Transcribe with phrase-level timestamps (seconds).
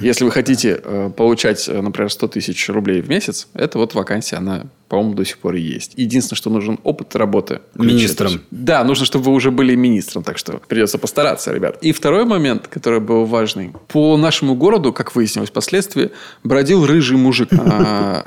[0.00, 4.36] Если вы хотите э, получать, э, например, 100 тысяч рублей в месяц, это вот вакансия,
[4.36, 5.92] она, по-моему, до сих пор и есть.
[5.96, 7.60] Единственное, что нужен опыт работы.
[7.74, 8.40] Министром.
[8.50, 11.78] Да, нужно, чтобы вы уже были министром, так что придется постараться, ребят.
[11.80, 13.72] И второй момент, который был важный.
[13.88, 16.10] По нашему городу, как выяснилось впоследствии,
[16.44, 17.48] бродил рыжий мужик.
[17.74, 18.24] А,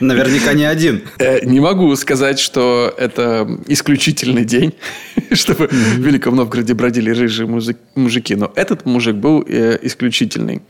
[0.00, 1.02] Наверняка не один.
[1.18, 4.74] Э, Не могу сказать, что это исключительный день,
[5.32, 7.46] чтобы в Великом Новгороде бродили рыжие
[7.94, 8.34] мужики.
[8.34, 10.62] Но этот мужик был э, исключительный.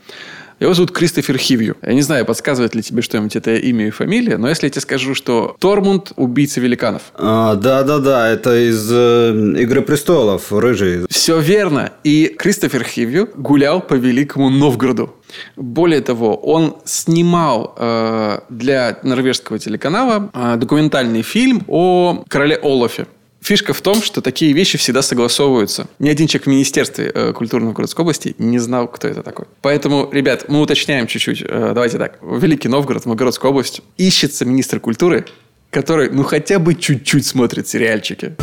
[0.59, 1.77] Его зовут Кристофер Хивью.
[1.83, 4.81] Я не знаю, подсказывает ли тебе что-нибудь это имя и фамилия, но если я тебе
[4.81, 7.03] скажу, что Тормунд– убийца великанов.
[7.13, 11.05] А, Да-да-да, это из э, «Игры престолов», рыжий.
[11.09, 11.91] Все верно.
[12.03, 15.13] И Кристофер Хивью гулял по Великому Новгороду.
[15.55, 23.05] Более того, он снимал э, для норвежского телеканала э, документальный фильм о короле Олафе.
[23.41, 25.87] Фишка в том, что такие вещи всегда согласовываются.
[25.99, 29.45] Ни один человек в Министерстве э, культуры Новгородской области не знал, кто это такой.
[29.61, 31.43] Поэтому, ребят, мы уточняем чуть-чуть.
[31.43, 32.19] Э, давайте так.
[32.21, 35.25] Великий Новгород, в Новгородскую область, ищется министр культуры,
[35.69, 38.35] который, ну, хотя бы чуть-чуть смотрит сериальчики.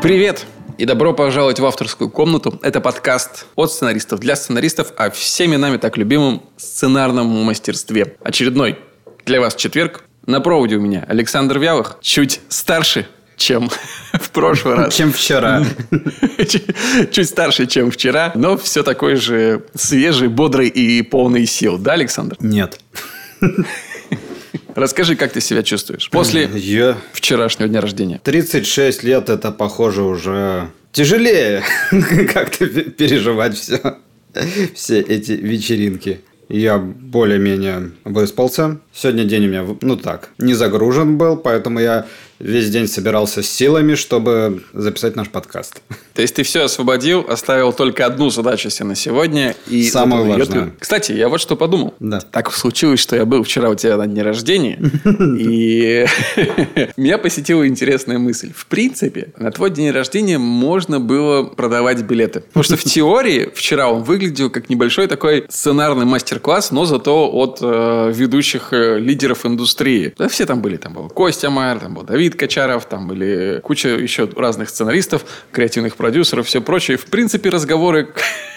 [0.00, 0.46] Привет!
[0.80, 2.58] И добро пожаловать в авторскую комнату.
[2.62, 8.16] Это подкаст от сценаристов для сценаристов о всеми нами так любимом сценарном мастерстве.
[8.22, 8.78] Очередной
[9.26, 10.04] для вас четверг.
[10.24, 13.68] На проводе у меня Александр Вялых, чуть старше, чем
[14.14, 14.94] в прошлый раз.
[14.94, 15.62] Чем вчера.
[17.10, 21.76] Чуть старше, чем вчера, но все такой же свежий, бодрый и полный сил.
[21.76, 22.38] Да, Александр?
[22.40, 22.80] Нет.
[24.74, 26.96] Расскажи, как ты себя чувствуешь после Я...
[27.12, 28.20] вчерашнего дня рождения.
[28.22, 31.62] 36 лет, это, похоже, уже тяжелее
[32.32, 33.98] как-то пе- переживать все.
[34.74, 36.20] Все эти вечеринки.
[36.48, 38.78] Я более-менее выспался.
[38.92, 42.06] Сегодня день у меня, ну так, не загружен был, поэтому я
[42.40, 45.80] весь день собирался с силами, чтобы записать наш подкаст.
[46.14, 49.54] То есть ты все освободил, оставил только одну задачу себе на сегодня.
[49.68, 50.64] И Самое вот её важное.
[50.66, 51.94] ты- Кстати, я вот что подумал.
[52.00, 52.20] Да.
[52.20, 54.78] Так случилось, что я был вчера у тебя на дне рождения,
[55.38, 56.06] и
[56.96, 58.50] меня посетила интересная мысль.
[58.54, 62.40] В принципе, на твой день рождения можно было продавать билеты.
[62.40, 67.58] Потому что в теории вчера он выглядел как небольшой такой сценарный мастер-класс, но зато от
[67.62, 70.14] э, ведущих э, лидеров индустрии.
[70.18, 70.76] Да, все там были.
[70.76, 75.96] Там был Костя Майер, там был Давид Качаров, там были куча еще разных сценаристов, креативных
[75.96, 76.96] продюсеров, все прочее.
[76.96, 78.14] В принципе, разговоры...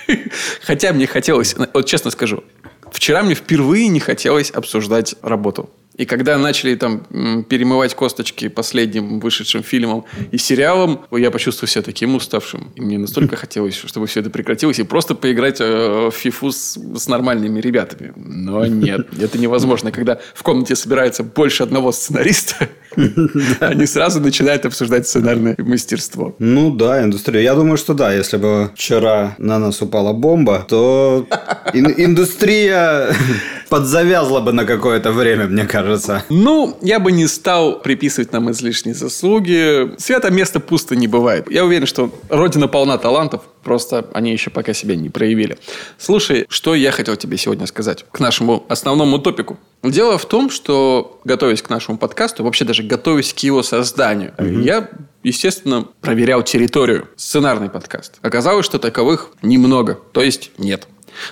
[0.62, 2.44] Хотя мне хотелось, вот честно скажу,
[2.92, 5.70] вчера мне впервые не хотелось обсуждать работу.
[5.96, 12.16] И когда начали там перемывать косточки последним вышедшим фильмом и сериалом, я почувствовал себя таким
[12.16, 12.72] уставшим.
[12.76, 16.80] И мне настолько хотелось, чтобы все это прекратилось и просто поиграть э, в фифу с,
[16.96, 18.12] с нормальными ребятами.
[18.16, 19.92] Но нет, это невозможно.
[19.92, 22.70] Когда в комнате собирается больше одного сценариста,
[23.60, 26.36] они сразу начинают обсуждать сценарное мастерство.
[26.40, 27.42] Ну да, индустрия.
[27.42, 31.28] Я думаю, что да, если бы вчера на нас упала бомба, то
[31.74, 33.16] ин- индустрия
[33.70, 35.83] подзавязла бы на какое-то время, мне кажется.
[36.30, 39.94] Ну, я бы не стал приписывать нам излишние заслуги.
[39.98, 41.50] Свято место пусто не бывает.
[41.52, 45.58] Я уверен, что Родина полна талантов, просто они еще пока себя не проявили.
[45.98, 49.60] Слушай, что я хотел тебе сегодня сказать к нашему основному топику.
[49.84, 54.90] Дело в том, что, готовясь к нашему подкасту, вообще даже готовясь к его созданию, я,
[55.24, 57.10] естественно, проверял территорию.
[57.18, 58.16] Сценарный подкаст.
[58.22, 60.88] Оказалось, что таковых немного, то есть нет.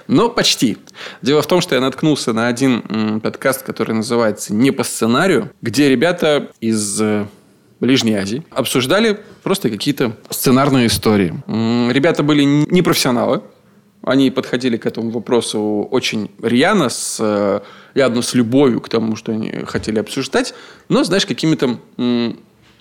[0.08, 0.78] Но почти.
[1.22, 5.90] Дело в том, что я наткнулся на один подкаст, который называется «Не по сценарию», где
[5.90, 7.26] ребята из э,
[7.80, 11.34] Ближней Азии обсуждали просто какие-то сценарные истории.
[11.92, 13.42] Ребята были не профессионалы.
[14.04, 17.62] Они подходили к этому вопросу очень рьяно, с, э,
[17.94, 20.56] явно с любовью к тому, что они хотели обсуждать,
[20.90, 21.78] но, знаешь, какими-то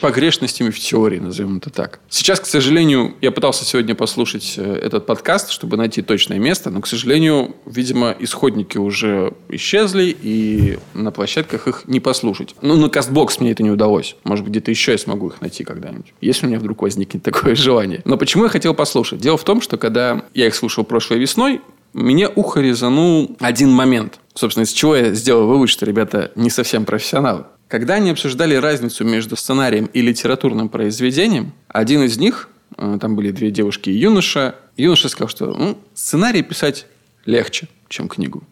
[0.00, 2.00] погрешностями в теории, назовем это так.
[2.08, 6.80] Сейчас, к сожалению, я пытался сегодня послушать э, этот подкаст, чтобы найти точное место, но,
[6.80, 12.54] к сожалению, видимо, исходники уже исчезли, и на площадках их не послушать.
[12.62, 14.16] Ну, на Кастбокс мне это не удалось.
[14.24, 16.12] Может быть, где-то еще я смогу их найти когда-нибудь.
[16.20, 18.02] Если у меня вдруг возникнет такое желание.
[18.04, 19.20] Но почему я хотел послушать?
[19.20, 21.60] Дело в том, что когда я их слушал прошлой весной,
[21.92, 24.20] мне ухо резанул один момент.
[24.34, 27.46] Собственно, из чего я сделал вывод, что ребята не совсем профессионалы.
[27.70, 33.30] Когда они обсуждали разницу между сценарием и литературным произведением, один из них, э, там были
[33.30, 36.86] две девушки и юноша, юноша сказал, что ну, сценарий писать
[37.26, 38.42] легче, чем книгу.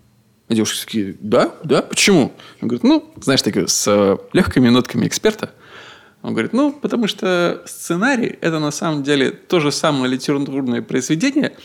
[0.47, 2.33] А девушки такие, да, да, почему?
[2.63, 5.51] Он говорит, ну, знаешь, такие, с э, легкими нотками эксперта.
[6.23, 11.57] Он говорит, ну, потому что сценарий– это на самом деле то же самое литературное произведение,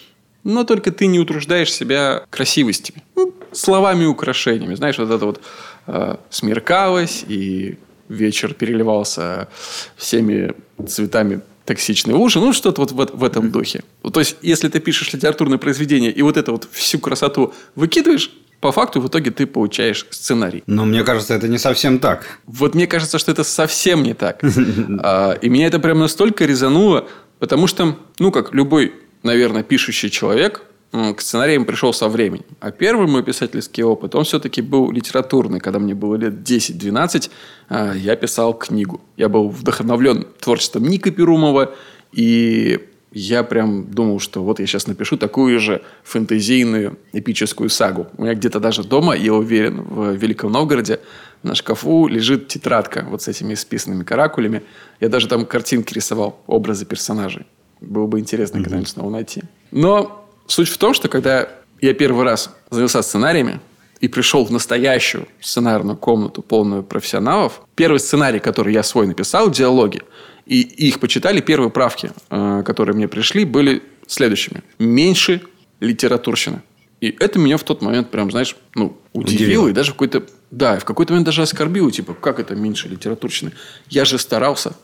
[0.43, 3.03] но только ты не утруждаешь себя красивостями.
[3.15, 4.75] Ну, словами и украшениями.
[4.75, 5.41] Знаешь, вот это вот
[5.87, 7.77] э, смеркалось, и
[8.09, 9.47] вечер переливался
[9.95, 10.53] всеми
[10.87, 13.83] цветами токсичный ужин, ну, что-то вот в, в этом духе.
[14.01, 18.71] То есть, если ты пишешь литературное произведение и вот это вот всю красоту выкидываешь, по
[18.71, 20.63] факту в итоге ты получаешь сценарий.
[20.67, 22.25] Но мне кажется, это не совсем так.
[22.45, 24.41] Вот мне кажется, что это совсем не так.
[24.99, 27.07] А, и меня это прям настолько резануло,
[27.39, 30.61] потому что, ну, как любой, наверное, пишущий человек,
[30.93, 32.45] к сценариям пришел со временем.
[32.59, 35.59] А первый мой писательский опыт, он все-таки был литературный.
[35.59, 37.31] Когда мне было лет 10-12,
[37.69, 39.01] а, я писал книгу.
[39.17, 41.73] Я был вдохновлен творчеством Ника Перумова,
[42.11, 42.79] и
[43.11, 48.05] я прям думал, что вот я сейчас напишу такую же фэнтезийную эпическую сагу.
[48.17, 50.99] У меня где-то даже дома, я уверен, в Великом Новгороде
[51.41, 54.61] на шкафу лежит тетрадка вот с этими списанными каракулями.
[54.99, 57.47] Я даже там картинки рисовал, образы персонажей.
[57.81, 58.63] Было бы интересно mm-hmm.
[58.63, 59.41] когда-нибудь снова найти.
[59.71, 61.49] Но Суть в том, что когда
[61.81, 63.59] я первый раз занялся сценариями
[63.99, 70.01] и пришел в настоящую сценарную комнату, полную профессионалов, первый сценарий, который я свой написал, диалоги,
[70.45, 74.61] и их почитали, первые правки, э, которые мне пришли, были следующими.
[74.77, 75.41] Меньше
[75.79, 76.61] литературщины.
[76.99, 79.35] И это меня в тот момент прям, знаешь, ну, удивило.
[79.35, 79.67] Удивило.
[79.67, 80.23] И даже в какой-то...
[80.51, 81.91] Да, в какой-то момент даже оскорбило.
[81.91, 83.51] Типа, как это меньше литературщины?
[83.89, 84.75] Я же старался.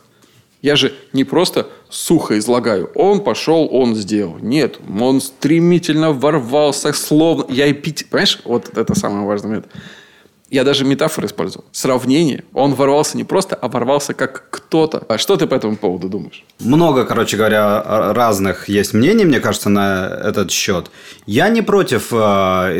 [0.62, 2.90] Я же не просто сухо излагаю.
[2.94, 4.36] Он пошел, он сделал.
[4.40, 7.46] Нет, он стремительно ворвался, словно...
[7.48, 8.08] Я и пить...
[8.10, 8.40] Понимаешь?
[8.44, 9.66] Вот это самый важный момент.
[10.50, 11.64] Я даже метафоры использовал.
[11.70, 12.42] Сравнение.
[12.52, 15.04] Он ворвался не просто, а ворвался как кто-то.
[15.08, 16.44] А что ты по этому поводу думаешь?
[16.58, 20.90] Много, короче говоря, разных есть мнений, мне кажется, на этот счет.
[21.26, 22.16] Я не против э,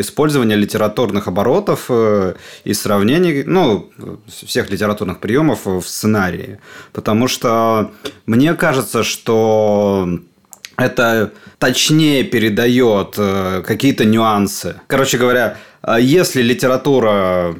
[0.00, 2.34] использования литературных оборотов э,
[2.64, 3.88] и сравнений, ну,
[4.26, 6.58] всех литературных приемов в сценарии.
[6.92, 7.92] Потому что
[8.26, 10.08] мне кажется, что
[10.76, 14.80] это точнее передает э, какие-то нюансы.
[14.86, 15.58] Короче говоря,
[15.98, 17.54] если литература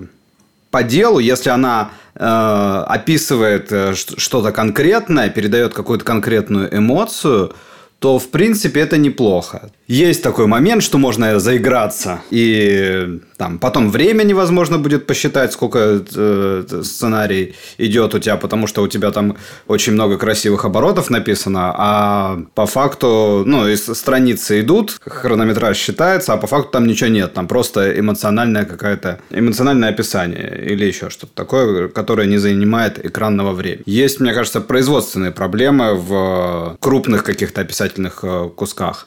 [0.71, 7.55] по делу, если она э, описывает э, что-то конкретное, передает какую-то конкретную эмоцию,
[8.01, 9.71] то в принципе это неплохо.
[9.87, 16.83] Есть такой момент, что можно заиграться, и там потом время невозможно будет посчитать, сколько э,
[16.83, 19.37] сценарий идет у тебя, потому что у тебя там
[19.67, 26.37] очень много красивых оборотов написано, а по факту, ну, из страницы идут, хронометраж считается, а
[26.37, 31.89] по факту там ничего нет, там просто эмоциональное какое-то, эмоциональное описание или еще что-то такое,
[31.89, 33.83] которое не занимает экранного времени.
[33.87, 39.07] Есть, мне кажется, производственные проблемы в крупных каких-то описательных обязательных э, кусках.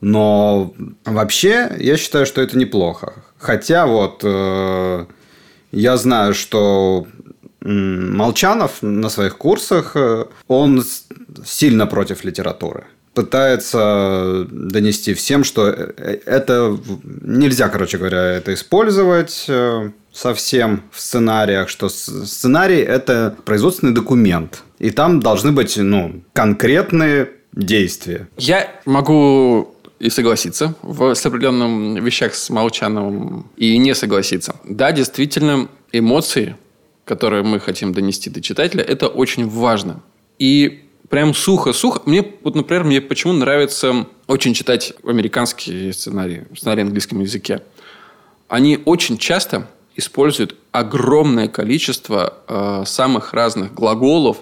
[0.00, 0.74] Но
[1.04, 3.12] вообще я считаю, что это неплохо.
[3.38, 5.06] Хотя вот э,
[5.70, 7.06] я знаю, что
[7.60, 10.84] Молчанов на своих курсах, э, он
[11.44, 12.84] сильно против литературы.
[13.14, 16.76] Пытается донести всем, что э, это
[17.22, 19.50] нельзя, короче говоря, это использовать
[20.12, 24.62] совсем в сценариях, что сценарий– это производственный документ.
[24.80, 28.28] И там должны быть ну, конкретные действия.
[28.36, 34.56] Я могу и согласиться в, с определенным вещах с Молчановым и не согласиться.
[34.64, 36.56] Да, действительно, эмоции,
[37.04, 40.02] которые мы хотим донести до читателя, это очень важно.
[40.40, 42.00] И прям сухо-сухо.
[42.04, 47.62] Мне, вот, например, мне почему нравится очень читать американские сценарии, сценарии на английском языке.
[48.48, 54.38] Они очень часто используют огромное количество э, самых разных глаголов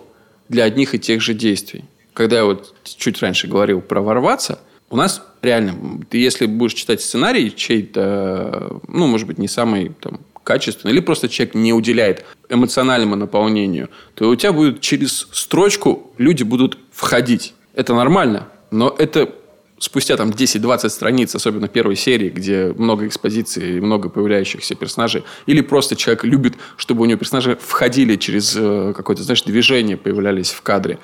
[0.48, 1.84] для одних и тех же действий
[2.20, 4.58] когда я вот чуть раньше говорил про ворваться,
[4.90, 10.20] у нас реально, ты если будешь читать сценарий чей-то, ну, может быть, не самый там,
[10.44, 16.42] качественный, или просто человек не уделяет эмоциональному наполнению, то у тебя будет через строчку люди
[16.42, 17.54] будут входить.
[17.74, 19.32] Это нормально, но это
[19.78, 25.62] спустя там 10-20 страниц, особенно первой серии, где много экспозиции и много появляющихся персонажей, или
[25.62, 30.60] просто человек любит, чтобы у него персонажи входили через э, какое-то, знаешь, движение, появлялись в
[30.60, 30.98] кадре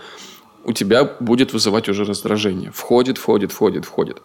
[0.67, 2.71] у тебя будет вызывать уже раздражение.
[2.75, 4.21] Входит, входит, входит, входит.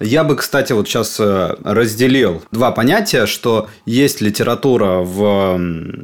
[0.00, 5.58] Я бы, кстати, вот сейчас э, разделил два понятия, что есть литература в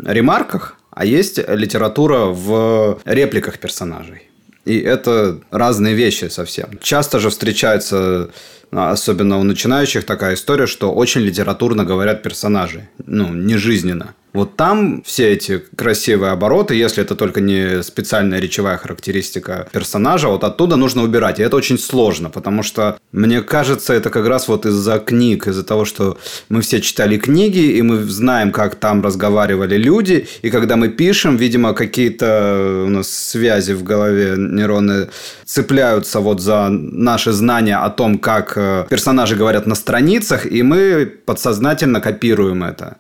[0.05, 4.29] ремарках, а есть литература в репликах персонажей.
[4.67, 6.79] И это разные вещи совсем.
[6.83, 8.31] Часто же встречается
[8.71, 14.15] особенно у начинающих такая история, что очень литературно говорят персонажи, ну, не жизненно.
[14.35, 20.45] Вот там все эти красивые обороты, если это только не специальная речевая характеристика персонажа, вот
[20.45, 21.39] оттуда нужно убирать.
[21.39, 25.65] И это очень сложно, потому что, мне кажется, это как раз вот из-за книг, из-за
[25.65, 26.19] того, что
[26.51, 31.37] мы все читали книги, и мы знаем, как там разговаривали люди, и когда мы пишем,
[31.37, 35.09] видимо, какие-то у нас связи в голове нейроны
[35.47, 38.58] цепляются вот за наши знания о том, как
[38.89, 42.97] персонажи говорят на страницах, и мы подсознательно копируем это.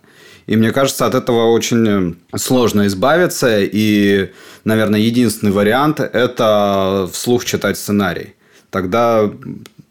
[0.48, 3.60] И мне кажется, от этого очень сложно избавиться.
[3.60, 4.30] И,
[4.64, 8.34] наверное, единственный вариант– это вслух читать сценарий.
[8.70, 9.30] Тогда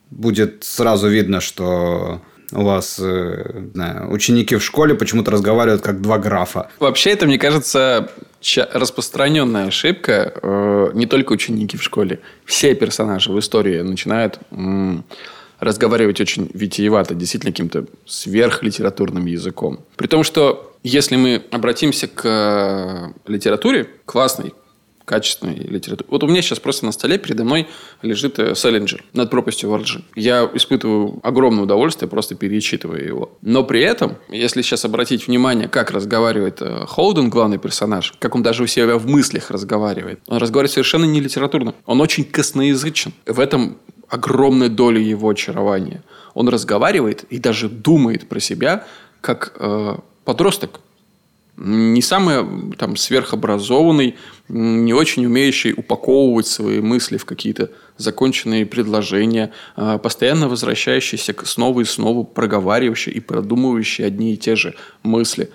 [0.09, 2.21] будет сразу видно, что
[2.51, 6.69] у вас э, знаю, ученики в школе почему-то разговаривают как два графа.
[6.79, 8.09] Вообще, это, мне кажется,
[8.73, 10.33] распространенная ошибка.
[10.41, 12.19] Э, не только ученики в школе.
[12.45, 14.39] Все персонажи в истории начинают
[15.59, 19.79] разговаривать очень витиевато, действительно каким-то сверхлитературным языком.
[19.95, 24.53] При том, что если мы обратимся к э, литературе, классной,
[25.07, 26.05] качественной литературы.
[26.11, 27.67] Вот у меня сейчас просто на столе передо мной
[28.01, 30.03] лежит Селлинджер над пропастью Варджи.
[30.15, 33.31] Я испытываю огромное удовольствие, просто перечитывая его.
[33.41, 38.43] Но при этом, если сейчас обратить внимание, как разговаривает э, Холден, главный персонаж, как он
[38.43, 41.73] даже у себя в мыслях разговаривает, он разговаривает совершенно не литературно.
[41.85, 43.13] Он очень косноязычен.
[43.25, 43.77] В этом
[44.09, 46.03] огромная доля его очарования.
[46.33, 48.85] Он разговаривает и даже думает про себя
[49.21, 50.81] как э, подросток
[51.57, 54.15] не самый там сверхобразованный,
[54.47, 61.85] не очень умеющий упаковывать свои мысли в какие-то законченные предложения, а постоянно возвращающийся снова и
[61.85, 65.49] снова проговаривающий и продумывающий одни и те же мысли.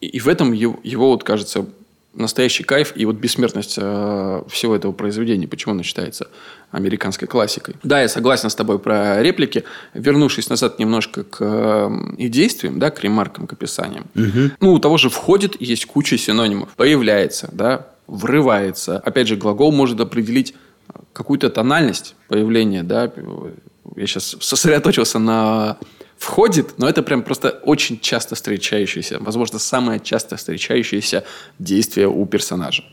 [0.00, 1.66] И в этом его, его вот кажется
[2.12, 5.46] настоящий кайф и вот бессмертность э, всего этого произведения.
[5.46, 6.28] Почему оно считается
[6.70, 7.76] американской классикой?
[7.82, 9.64] Да, я согласен с тобой про реплики.
[9.94, 14.06] Вернувшись назад немножко к э, и действиям, да, к ремаркам, к описаниям.
[14.14, 14.50] Угу.
[14.60, 16.70] Ну, у того же входит, есть куча синонимов.
[16.76, 18.98] Появляется, да, врывается.
[18.98, 20.54] Опять же, глагол может определить
[21.12, 23.12] какую-то тональность появления, да.
[23.96, 25.78] Я сейчас сосредоточился на
[26.20, 31.24] входит, но это прям просто очень часто встречающееся, возможно, самое часто встречающееся
[31.58, 32.84] действие у персонажа.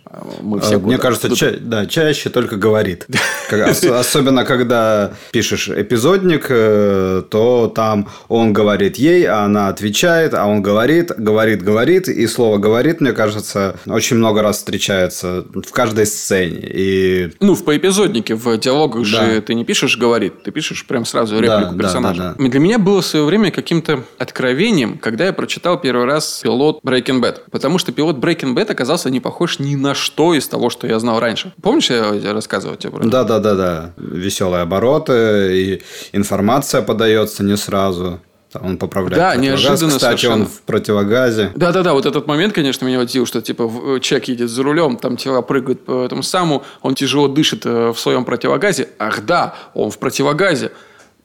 [0.41, 3.05] Мы все а, Мне кажется, ча- да, чаще только говорит.
[3.51, 10.61] Особенно, когда пишешь эпизодник, э, то там он говорит ей, а она отвечает, а он
[10.61, 16.61] говорит, говорит, говорит, и слово «говорит», мне кажется, очень много раз встречается в каждой сцене.
[16.61, 17.33] И...
[17.41, 19.25] Ну, в поэпизоднике, в диалогах да.
[19.25, 22.21] же ты не пишешь «говорит», ты пишешь прям сразу реплику да, персонажа.
[22.21, 22.49] Да, да, да.
[22.49, 27.39] Для меня было свое время каким-то откровением, когда я прочитал первый раз пилот Breaking Bad.
[27.49, 30.99] Потому что пилот Breaking Bad оказался не похож ни на что из того, что я
[30.99, 31.51] знал раньше.
[31.61, 33.09] Помнишь, я рассказывал тебе про это?
[33.09, 33.93] Да, да, да, да.
[33.97, 35.13] Веселые обороты,
[35.57, 35.81] и
[36.13, 38.19] информация подается не сразу.
[38.53, 39.17] Он поправляет.
[39.17, 40.43] Да, неожиданно Кстати, совершенно.
[40.43, 41.51] он в противогазе.
[41.55, 41.93] Да, да, да.
[41.93, 45.41] Вот этот момент, конечно, меня удивил, что типа э, человек едет за рулем, там тела
[45.41, 48.89] прыгают по этому самому, он тяжело дышит э, в своем противогазе.
[48.99, 50.71] Ах да, он в противогазе.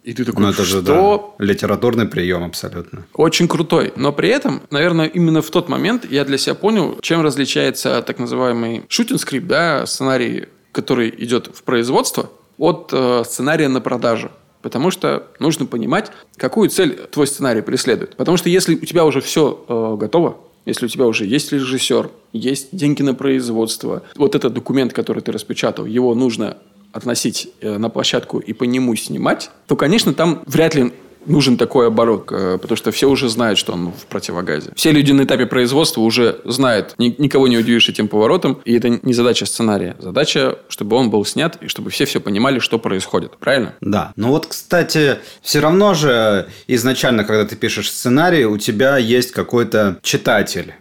[0.04, 1.34] И ты такой, ну, это же, что?
[1.38, 3.06] Да, литературный прием абсолютно.
[3.14, 3.92] Очень крутой.
[3.94, 8.18] Но при этом, наверное, именно в тот момент я для себя понял, чем различается так
[8.18, 14.30] называемый шутинг-скрипт, да, сценарий, который идет в производство, от э, сценария на продажу.
[14.60, 18.16] Потому что нужно понимать, какую цель твой сценарий преследует.
[18.16, 22.10] Потому что если у тебя уже все э, готово, если у тебя уже есть режиссер,
[22.32, 26.58] есть деньги на производство, вот этот документ, который ты распечатал, его нужно
[26.92, 30.92] относить э, на площадку и по нему снимать, то, конечно, там вряд ли
[31.26, 34.72] нужен такой оборот, э, потому что все уже знают, что он в противогазе.
[34.74, 39.12] Все люди на этапе производства уже знают, никого не удивишь этим поворотом, и это не
[39.12, 39.96] задача сценария.
[39.98, 43.36] Задача, чтобы он был снят, и чтобы все все понимали, что происходит.
[43.38, 43.74] Правильно?
[43.80, 44.12] Да.
[44.16, 49.98] Ну вот, кстати, все равно же изначально, когда ты пишешь сценарий, у тебя есть какой-то
[50.02, 50.74] читатель,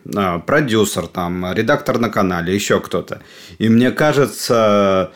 [0.45, 3.21] продюсер, там, редактор на канале, еще кто-то.
[3.59, 5.11] И мне кажется,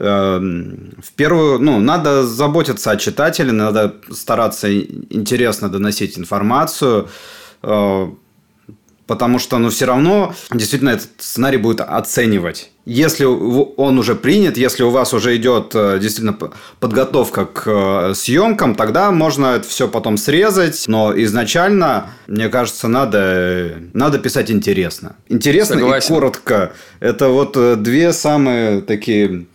[0.00, 7.08] в первую, ну, надо заботиться о читателе, надо стараться интересно доносить информацию,
[7.62, 8.10] э,
[9.06, 12.70] потому что, ну, все равно действительно этот сценарий будет оценивать.
[12.86, 16.38] Если он уже принят, если у вас уже идет э, действительно
[16.80, 20.82] подготовка к э, съемкам, тогда можно это все потом срезать.
[20.88, 25.16] Но изначально, мне кажется, надо, надо писать интересно.
[25.28, 26.06] Интересно Согласен.
[26.06, 26.72] и коротко.
[27.00, 29.46] Это вот две самые такие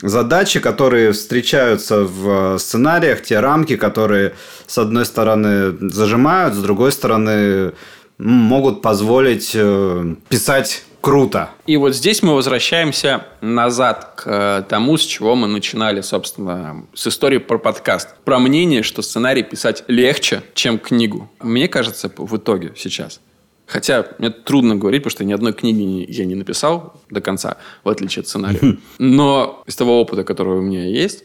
[0.00, 4.34] задачи, которые встречаются в сценариях, те рамки, которые,
[4.66, 7.72] с одной стороны, зажимают, с другой стороны,
[8.18, 11.50] могут позволить э, писать круто.
[11.66, 17.06] И вот здесь мы возвращаемся назад к э, тому, с чего мы начинали, собственно, с
[17.06, 18.16] истории про подкаст.
[18.24, 21.30] Про мнение, что сценарий писать легче, чем книгу.
[21.40, 23.20] Мне кажется, в итоге сейчас
[23.66, 27.88] Хотя мне трудно говорить, потому что ни одной книги я не написал до конца, в
[27.88, 28.78] отличие от сценария.
[28.98, 31.24] Но из того опыта, который у меня есть,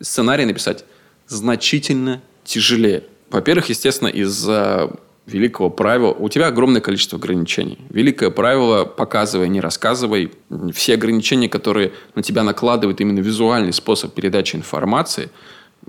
[0.00, 0.84] сценарий написать
[1.28, 3.04] значительно тяжелее.
[3.30, 4.90] Во-первых, естественно, из-за
[5.26, 6.12] великого правила.
[6.12, 7.78] У тебя огромное количество ограничений.
[7.90, 10.32] Великое правило «показывай, не рассказывай».
[10.74, 15.30] Все ограничения, которые на тебя накладывает именно визуальный способ передачи информации,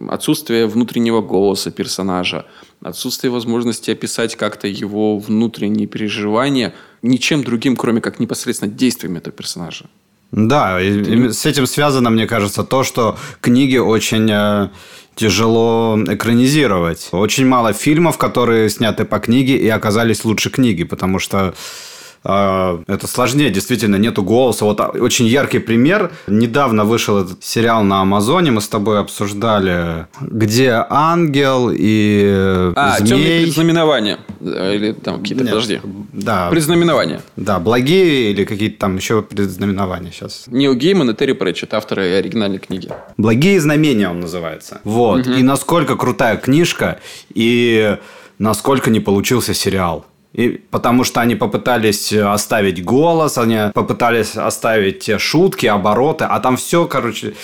[0.09, 2.45] отсутствие внутреннего голоса персонажа,
[2.81, 9.85] отсутствие возможности описать как-то его внутренние переживания ничем другим, кроме как непосредственно действиями этого персонажа.
[10.31, 14.69] Да, и, и с этим связано, мне кажется, то, что книги очень э,
[15.15, 17.09] тяжело экранизировать.
[17.11, 21.53] Очень мало фильмов, которые сняты по книге и оказались лучше книги, потому что
[22.23, 24.65] это сложнее, действительно, нету голоса.
[24.65, 26.11] Вот очень яркий пример.
[26.27, 33.09] Недавно вышел этот сериал на Амазоне, мы с тобой обсуждали, где ангел и а, змей.
[33.09, 34.19] темные предзнаменования.
[34.39, 35.81] Или там какие-то, Нет, подожди.
[36.13, 36.49] Да.
[36.49, 37.21] Предзнаменования.
[37.35, 40.45] Да, благие или какие-то там еще предзнаменования сейчас.
[40.47, 42.89] Нил Гейман и Терри Претчет, авторы оригинальной книги.
[43.17, 44.79] Благие знамения он называется.
[44.83, 45.27] Вот.
[45.27, 45.35] Угу.
[45.35, 46.99] И насколько крутая книжка,
[47.33, 47.97] и
[48.39, 50.05] насколько не получился сериал.
[50.33, 56.57] И потому что они попытались оставить голос, они попытались оставить те шутки, обороты, а там
[56.57, 57.35] все, короче,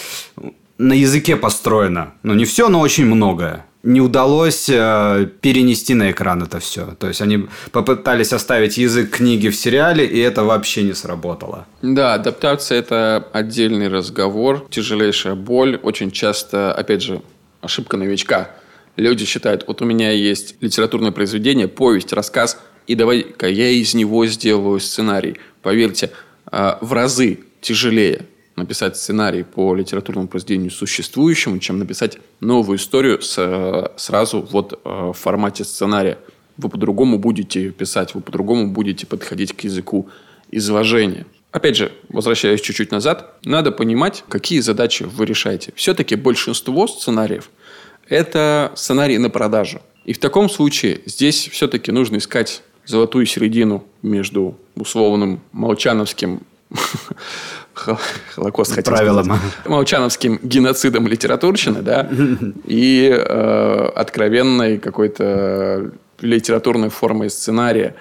[0.79, 2.13] на языке построено.
[2.23, 3.65] Ну, не все, но очень многое.
[3.83, 6.95] Не удалось э, перенести на экран это все.
[6.99, 11.65] То есть они попытались оставить язык книги в сериале, и это вообще не сработало.
[11.81, 15.79] Да, адаптация это отдельный разговор, тяжелейшая боль.
[15.81, 17.21] Очень часто, опять же,
[17.61, 18.49] ошибка новичка.
[18.97, 22.57] Люди считают, вот у меня есть литературное произведение, повесть, рассказ–
[22.89, 25.37] и давай-ка я из него сделаю сценарий.
[25.61, 26.09] Поверьте,
[26.47, 33.91] а, в разы тяжелее написать сценарий по литературному произведению существующему, чем написать новую историю с,
[33.95, 36.17] сразу вот а, в формате сценария.
[36.57, 40.09] Вы по-другому будете писать, вы по-другому будете подходить к языку
[40.49, 41.27] изложения.
[41.51, 45.73] Опять же, возвращаясь чуть-чуть назад, надо понимать, какие задачи вы решаете.
[45.75, 47.51] Все-таки большинство сценариев–
[48.09, 49.79] это сценарии на продажу.
[50.05, 56.41] И в таком случае здесь все-таки нужно искать золотую середину между условным молчановским
[57.73, 59.25] Холокост хотел Правилом.
[59.25, 59.41] сказать.
[59.65, 62.09] Молчановским геноцидом литературщины, да,
[62.65, 67.95] и э, откровенной какой-то литературной формой сценария.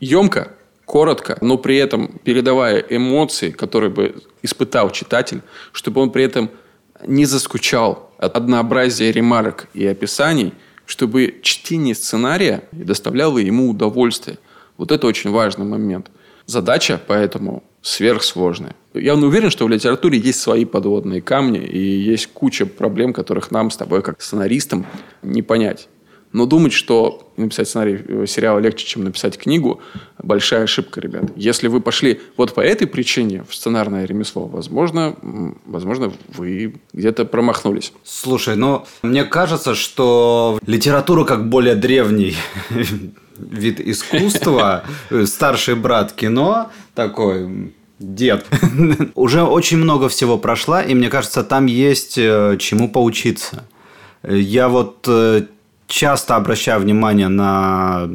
[0.00, 0.52] Емко,
[0.84, 6.50] коротко, но при этом передавая эмоции, которые бы испытал читатель, чтобы он при этом
[7.06, 10.54] не заскучал от однообразия ремарок и описаний–
[10.92, 14.36] чтобы чтение сценария доставляло ему удовольствие.
[14.76, 16.10] Вот это очень важный момент.
[16.44, 18.76] Задача поэтому сверхсложная.
[18.92, 23.50] Я не уверен, что в литературе есть свои подводные камни и есть куча проблем, которых
[23.50, 24.84] нам с тобой, как сценаристам,
[25.22, 25.88] не понять.
[26.32, 29.80] Но думать, что написать сценарий э, сериала легче, чем написать книгу,
[30.22, 31.24] большая ошибка, ребят.
[31.36, 35.14] Если вы пошли вот по этой причине в сценарное ремесло, возможно,
[35.66, 37.92] возможно вы где-то промахнулись.
[38.02, 42.36] Слушай, ну, мне кажется, что литература как более древний
[43.38, 48.46] вид искусства, э, старший брат кино такой, дед.
[49.14, 53.64] Уже очень много всего прошла, и мне кажется, там есть э, чему поучиться.
[54.22, 55.08] Я вот
[55.92, 58.08] часто обращаю внимание на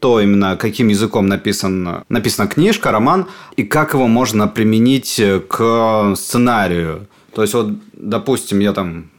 [0.00, 7.06] то именно каким языком написан, написана книжка, роман, и как его можно применить к сценарию.
[7.34, 9.10] То есть, вот, допустим, я там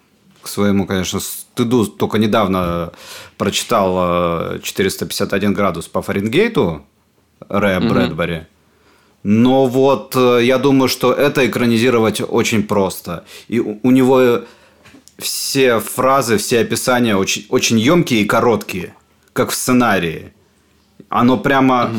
[0.42, 2.92] к своему, конечно, стыду только недавно
[3.38, 6.82] прочитал 451 э, градус по Фаренгейту
[7.48, 7.90] Рэя угу.
[7.90, 8.42] Брэдбери.
[9.24, 13.24] Но вот э, я думаю, что это экранизировать очень просто.
[13.48, 14.42] И у него
[15.22, 18.94] все фразы, все описания очень, очень емкие и короткие,
[19.34, 20.34] как в сценарии.
[21.10, 21.92] Оно прямо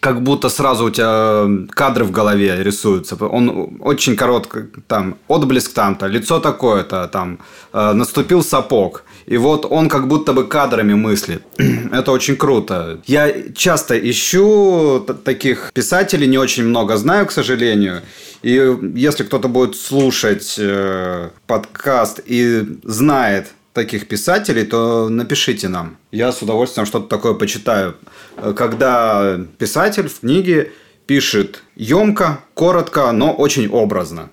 [0.00, 3.16] как будто сразу у тебя кадры в голове рисуются.
[3.26, 7.38] Он очень коротко, там, отблеск там-то, лицо такое-то, там,
[7.72, 9.04] э, наступил сапог.
[9.26, 11.42] И вот он как будто бы кадрами мыслит.
[11.92, 13.00] Это очень круто.
[13.06, 18.02] Я часто ищу таких писателей, не очень много знаю, к сожалению.
[18.42, 25.96] И если кто-то будет слушать э, подкаст и знает таких писателей, то напишите нам.
[26.12, 27.96] Я с удовольствием что-то такое почитаю.
[28.56, 30.72] Когда писатель в книге
[31.06, 34.30] пишет емко, коротко, но очень образно.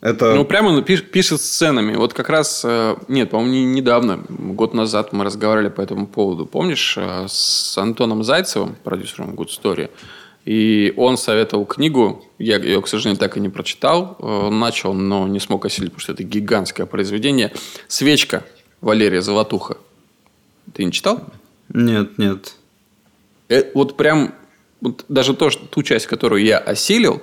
[0.00, 0.34] Это...
[0.34, 1.94] Ну, прямо он пишет сценами.
[1.94, 6.46] Вот как раз, э, нет, по-моему, недавно, год назад мы разговаривали по этому поводу.
[6.46, 9.90] Помнишь, э, с Антоном Зайцевым, продюсером Good Story,
[10.46, 15.28] и он советовал книгу, я ее, к сожалению, так и не прочитал, э, начал, но
[15.28, 17.52] не смог осилить, потому что это гигантское произведение.
[17.86, 18.44] «Свечка»
[18.80, 19.76] Валерия Золотуха.
[20.72, 21.22] Ты не читал?
[21.68, 22.54] Нет, нет.
[23.50, 24.34] Э, вот прям,
[24.80, 27.22] вот даже то, что, ту часть, которую я осилил,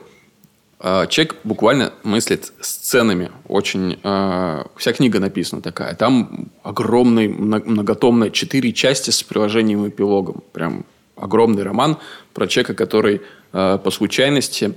[0.79, 3.31] человек буквально мыслит сценами.
[3.47, 3.99] Очень...
[4.03, 5.95] Э, вся книга написана такая.
[5.95, 10.43] Там огромный, многотомная, четыре части с приложением и эпилогом.
[10.53, 10.85] Прям
[11.15, 11.97] огромный роман
[12.33, 13.21] про человека, который
[13.53, 14.75] э, по случайности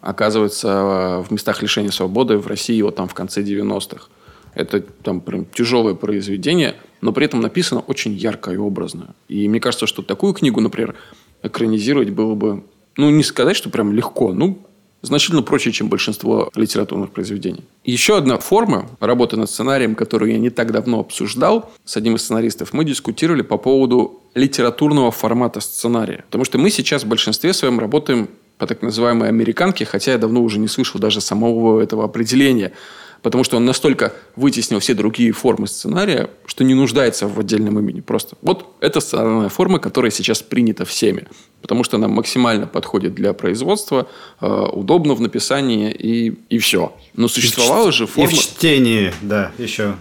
[0.00, 4.06] оказывается в местах лишения свободы в России вот там в конце 90-х.
[4.54, 9.14] Это там прям тяжелое произведение, но при этом написано очень ярко и образно.
[9.28, 10.94] И мне кажется, что такую книгу, например,
[11.42, 12.64] экранизировать было бы,
[12.96, 14.65] ну, не сказать, что прям легко, ну,
[15.06, 17.64] значительно проще, чем большинство литературных произведений.
[17.84, 22.22] Еще одна форма работы над сценарием, которую я не так давно обсуждал с одним из
[22.22, 26.24] сценаристов, мы дискутировали по поводу литературного формата сценария.
[26.26, 30.42] Потому что мы сейчас в большинстве своем работаем по так называемой американке, хотя я давно
[30.42, 32.72] уже не слышал даже самого этого определения
[33.26, 38.00] потому что он настолько вытеснил все другие формы сценария, что не нуждается в отдельном имени.
[38.00, 41.26] Просто вот это сценарная форма, которая сейчас принята всеми,
[41.60, 44.06] потому что она максимально подходит для производства,
[44.40, 46.94] э, удобно в написании и, и все.
[47.14, 48.30] Но существовала же форма...
[48.30, 49.96] И в чтении, да, еще.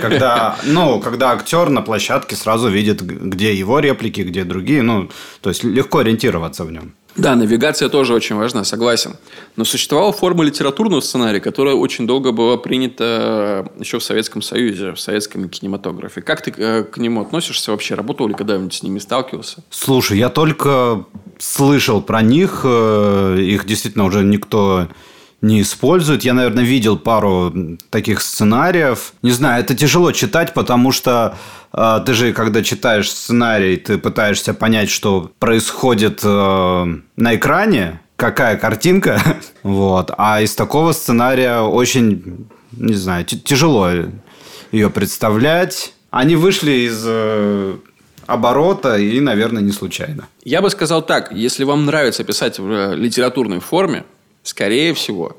[0.00, 5.08] Когда, ну, когда актер на площадке сразу видит, где его реплики, где другие, ну,
[5.42, 6.92] то есть легко ориентироваться в нем.
[7.18, 9.16] Да, навигация тоже очень важна, согласен.
[9.56, 14.92] Но существовала форма литературного сценария, которая очень долго была принята э, еще в Советском Союзе,
[14.92, 16.22] в советском кинематографе.
[16.22, 17.94] Как ты э, к нему относишься вообще?
[17.94, 19.64] Работал ли когда-нибудь с ними, сталкивался?
[19.68, 21.04] Слушай, я только
[21.38, 22.60] слышал про них.
[22.62, 24.86] Э, их действительно уже никто
[25.40, 26.24] не используют.
[26.24, 27.52] Я, наверное, видел пару
[27.90, 29.12] таких сценариев.
[29.22, 31.36] Не знаю, это тяжело читать, потому что
[31.72, 38.56] э, ты же, когда читаешь сценарий, ты пытаешься понять, что происходит э, на экране, какая
[38.56, 39.20] картинка,
[39.62, 40.10] вот.
[40.18, 43.90] А из такого сценария очень, не знаю, тяжело
[44.72, 45.94] ее представлять.
[46.10, 47.76] Они вышли из э,
[48.26, 50.26] оборота и, наверное, не случайно.
[50.44, 54.04] Я бы сказал так, если вам нравится писать в э, литературной форме,
[54.48, 55.36] Скорее всего,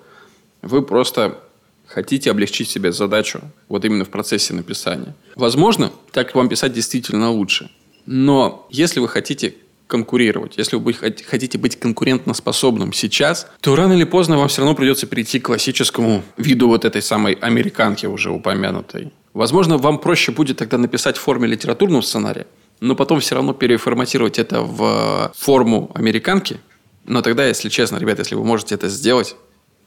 [0.62, 1.40] вы просто
[1.88, 5.16] хотите облегчить себе задачу вот именно в процессе написания.
[5.36, 7.72] Возможно, так вам писать действительно лучше.
[8.06, 9.56] Но если вы хотите
[9.88, 15.08] конкурировать, если вы хотите быть конкурентоспособным сейчас, то рано или поздно вам все равно придется
[15.08, 19.12] перейти к классическому виду вот этой самой американки уже упомянутой.
[19.34, 22.46] Возможно, вам проще будет тогда написать в форме литературного сценария,
[22.80, 26.60] но потом все равно переформатировать это в форму американки,
[27.10, 29.36] но тогда, если честно, ребят, если вы можете это сделать,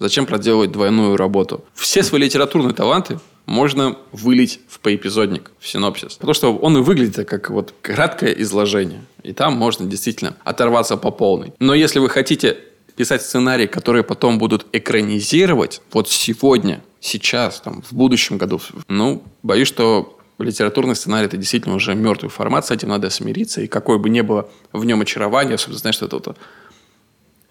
[0.01, 1.65] зачем проделывать двойную работу?
[1.73, 6.15] Все свои литературные таланты можно вылить в поэпизодник, в синопсис.
[6.15, 9.05] Потому что он и выглядит как вот краткое изложение.
[9.23, 11.53] И там можно действительно оторваться по полной.
[11.61, 12.59] Но если вы хотите
[12.97, 19.69] писать сценарии, которые потом будут экранизировать вот сегодня, сейчас, там, в будущем году, ну, боюсь,
[19.69, 23.61] что литературный сценарий это действительно уже мертвый формат, с этим надо смириться.
[23.61, 26.37] И какое бы ни было в нем очарование, особенно, знаешь, что это вот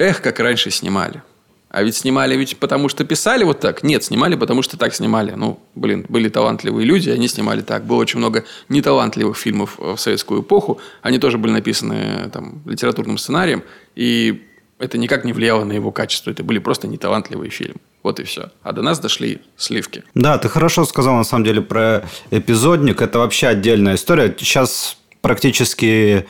[0.02, 1.22] Эх, как раньше снимали.
[1.70, 3.84] А ведь снимали ведь потому, что писали вот так?
[3.84, 5.34] Нет, снимали, потому что так снимали.
[5.38, 7.86] Ну, блин, были талантливые люди, они снимали так.
[7.86, 10.80] Было очень много неталантливых фильмов в советскую эпоху.
[11.04, 13.62] Они тоже были написаны там, литературным сценарием.
[13.96, 14.42] И
[14.80, 16.32] это никак не влияло на его качество.
[16.32, 17.78] Это были просто неталантливые фильмы.
[18.02, 18.50] Вот и все.
[18.64, 20.04] А до нас дошли сливки.
[20.16, 23.04] Да, ты хорошо сказал, на самом деле, про эпизодник.
[23.04, 24.36] Это вообще отдельная история.
[24.36, 26.26] Сейчас практически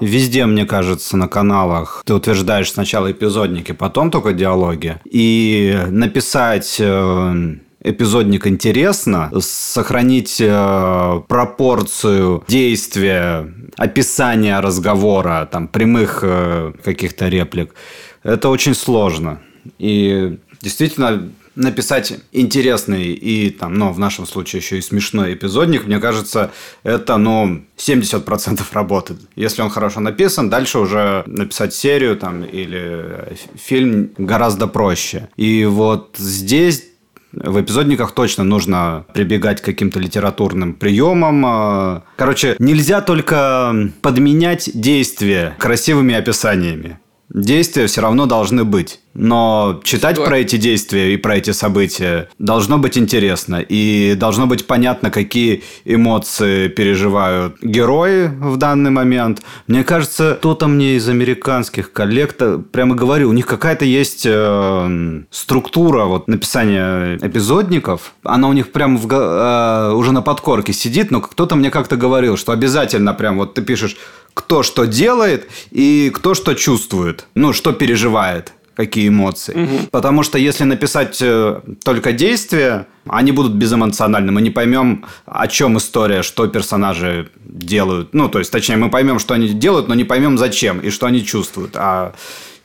[0.00, 5.00] Везде, мне кажется, на каналах ты утверждаешь сначала эпизодники, потом только диалоги.
[5.04, 17.28] И написать э, эпизодник интересно, сохранить э, пропорцию действия, описания разговора, там, прямых э, каких-то
[17.28, 17.74] реплик,
[18.22, 19.40] это очень сложно.
[19.78, 25.98] И действительно, написать интересный и, там, ну, в нашем случае еще и смешной эпизодник, мне
[25.98, 26.52] кажется,
[26.84, 29.16] это, ну, 70% работы.
[29.34, 35.28] Если он хорошо написан, дальше уже написать серию там или фильм гораздо проще.
[35.36, 36.84] И вот здесь
[37.32, 42.04] в эпизодниках точно нужно прибегать к каким-то литературным приемам.
[42.16, 46.98] Короче, нельзя только подменять действия красивыми описаниями.
[47.28, 49.00] Действия все равно должны быть.
[49.18, 50.24] Но читать Что?
[50.24, 53.56] про эти действия и про эти события должно быть интересно.
[53.56, 59.42] И должно быть понятно, какие эмоции переживают герои в данный момент.
[59.66, 62.36] Мне кажется, кто-то мне из американских коллег
[62.70, 68.12] прямо говорил, у них какая-то есть э, структура вот, написания эпизодников.
[68.22, 72.36] Она у них прямо в, э, уже на подкорке сидит, но кто-то мне как-то говорил,
[72.36, 73.96] что обязательно прям вот ты пишешь
[74.34, 79.54] кто что делает и кто что чувствует, ну, что переживает какие эмоции.
[79.60, 79.88] Угу.
[79.90, 84.30] Потому что если написать э, только действия, они будут безэмоциональны.
[84.30, 88.14] Мы не поймем, о чем история, что персонажи делают.
[88.14, 91.06] Ну, то есть, точнее, мы поймем, что они делают, но не поймем, зачем и что
[91.06, 91.72] они чувствуют.
[91.74, 92.12] А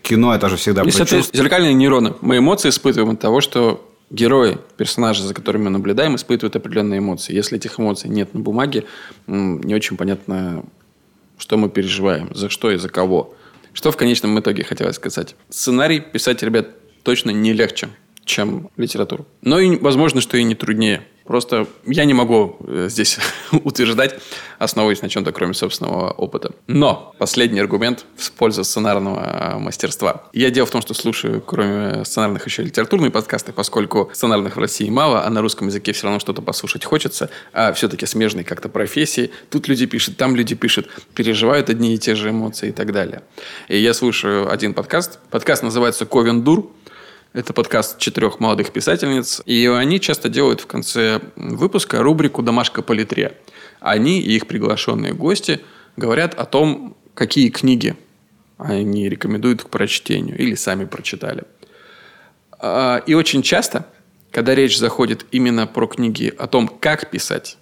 [0.04, 2.13] кино это же всегда Если это зеркальные нейроны.
[2.21, 7.34] Мы эмоции испытываем от того, что герои, персонажи, за которыми мы наблюдаем, испытывают определенные эмоции.
[7.34, 8.84] Если этих эмоций нет на бумаге,
[9.26, 10.63] не очень понятно,
[11.39, 13.34] что мы переживаем, за что и за кого.
[13.73, 15.36] Что в конечном итоге хотелось сказать?
[15.49, 16.69] Сценарий писать, ребят,
[17.03, 17.89] точно не легче,
[18.23, 19.27] чем литературу.
[19.41, 21.03] Но и возможно, что и не труднее.
[21.25, 23.17] Просто я не могу э, здесь
[23.51, 24.19] утверждать,
[24.59, 26.51] основываясь на чем-то, кроме собственного опыта.
[26.67, 30.23] Но последний аргумент в пользу сценарного мастерства.
[30.33, 34.89] Я дело в том, что слушаю, кроме сценарных, еще литературные подкасты, поскольку сценарных в России
[34.89, 39.31] мало, а на русском языке все равно что-то послушать хочется, а все-таки смежные как-то профессии.
[39.49, 43.23] Тут люди пишут, там люди пишут, переживают одни и те же эмоции и так далее.
[43.69, 45.19] И я слушаю один подкаст.
[45.29, 46.69] Подкаст называется «Ковендур».
[47.34, 49.41] Это подкаст четырех молодых писательниц.
[49.48, 53.36] И они часто делают в конце выпуска рубрику «Домашка по литре».
[53.80, 55.62] Они и их приглашенные гости
[55.98, 57.96] говорят о том, какие книги
[58.60, 61.46] они рекомендуют к прочтению или сами прочитали.
[62.60, 63.88] А, и очень часто,
[64.30, 67.58] когда речь заходит именно про книги о том, как писать,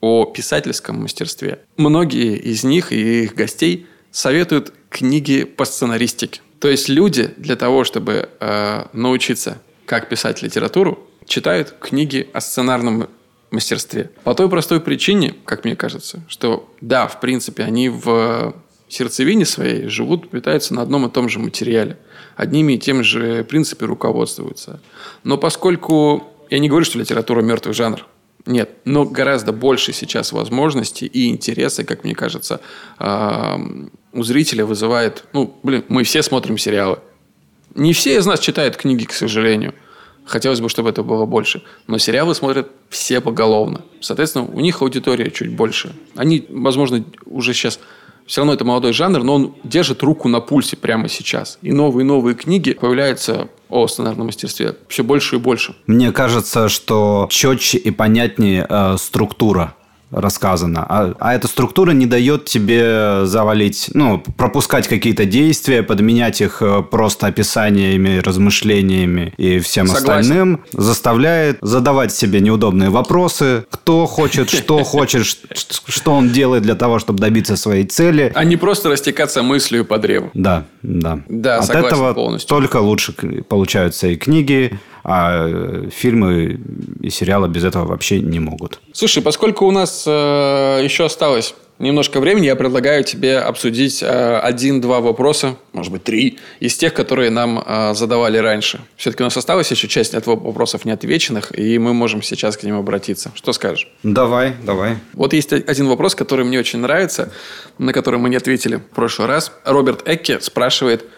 [0.00, 6.40] о писательском мастерстве, многие из них и их гостей советуют книги по сценаристике.
[6.64, 13.10] То есть люди для того, чтобы э, научиться, как писать литературу, читают книги о сценарном
[13.50, 14.10] мастерстве.
[14.24, 18.54] По той простой причине, как мне кажется, что да, в принципе, они в
[18.88, 21.98] сердцевине своей живут, питаются на одном и том же материале.
[22.34, 24.80] Одними и тем же принципами руководствуются.
[25.22, 28.06] Но поскольку я не говорю, что литература мертвый жанр,
[28.46, 32.62] нет, но гораздо больше сейчас возможностей и интереса, как мне кажется,
[34.14, 35.24] у зрителя вызывает...
[35.32, 36.98] Ну, блин, мы все смотрим сериалы.
[37.74, 39.74] Не все из нас читают книги, к сожалению.
[40.24, 41.62] Хотелось бы, чтобы это было больше.
[41.86, 43.82] Но сериалы смотрят все поголовно.
[44.00, 45.94] Соответственно, у них аудитория чуть больше.
[46.16, 47.78] Они, возможно, уже сейчас
[48.26, 51.58] все равно это молодой жанр, но он держит руку на пульсе прямо сейчас.
[51.60, 55.74] И новые новые книги появляются о сценарном мастерстве все больше и больше.
[55.86, 59.74] Мне кажется, что четче и понятнее э, структура
[60.14, 60.86] рассказано.
[60.88, 66.82] А, а эта структура не дает тебе завалить, ну, пропускать какие-то действия, подменять их э,
[66.82, 70.20] просто описаниями, размышлениями и всем Согласен.
[70.20, 70.64] остальным.
[70.72, 73.66] Заставляет задавать себе неудобные вопросы.
[73.70, 75.26] Кто хочет, что хочет,
[75.86, 78.32] что он делает для того, чтобы добиться своей цели.
[78.34, 80.30] А не просто растекаться мыслью по древу.
[80.34, 81.20] Да, да.
[81.28, 82.48] Да, От этого полностью.
[82.48, 83.12] только лучше
[83.48, 86.58] получаются и книги, а э, фильмы
[87.00, 88.80] и сериалы без этого вообще не могут.
[88.92, 95.00] Слушай, поскольку у нас э, еще осталось немножко времени, я предлагаю тебе обсудить э, один-два
[95.00, 98.80] вопроса, может быть, три, из тех, которые нам э, задавали раньше.
[98.96, 102.76] Все-таки у нас осталась еще часть от вопросов неотвеченных, и мы можем сейчас к ним
[102.76, 103.30] обратиться.
[103.34, 103.88] Что скажешь?
[104.02, 104.96] Давай, давай.
[105.12, 107.30] Вот есть один вопрос, который мне очень нравится,
[107.78, 109.52] на который мы не ответили в прошлый раз.
[109.64, 111.04] Роберт Экке спрашивает–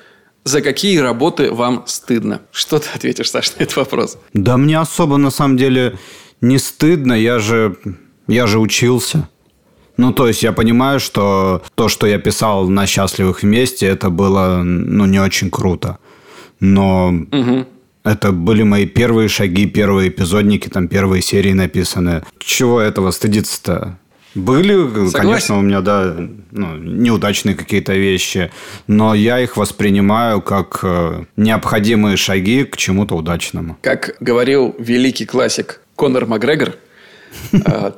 [0.47, 2.41] за какие работы вам стыдно?
[2.53, 4.17] Что ты ответишь, Саш, на этот вопрос?
[4.33, 5.99] Да мне особо, на самом деле,
[6.41, 7.15] не стыдно.
[7.15, 7.77] Я же,
[8.29, 9.29] я же учился.
[9.97, 14.63] Ну, то есть я понимаю, что то, что я писал на «Счастливых вместе», это было,
[14.63, 15.99] ну, не очень круто.
[16.61, 17.67] Но угу.
[18.05, 22.23] это были мои первые шаги, первые эпизодники, там, первые серии написаны.
[22.39, 23.99] Чего этого стыдиться-то?
[24.37, 25.13] Были, Согласен.
[25.13, 26.15] конечно, у меня, да,
[26.51, 28.51] ну, неудачные какие-то вещи,
[28.87, 33.79] но я их воспринимаю как э, необходимые шаги к чему-то удачному.
[33.81, 36.75] Как говорил великий классик Конор Макгрегор,